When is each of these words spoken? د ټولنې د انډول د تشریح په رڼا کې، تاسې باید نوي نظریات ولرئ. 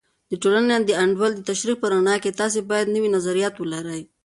د 0.29 0.33
ټولنې 0.43 0.77
د 0.83 0.91
انډول 1.03 1.31
د 1.35 1.41
تشریح 1.49 1.75
په 1.81 1.87
رڼا 1.93 2.15
کې، 2.23 2.31
تاسې 2.39 2.59
باید 2.69 2.93
نوي 2.95 3.09
نظریات 3.15 3.55
ولرئ. 3.57 4.01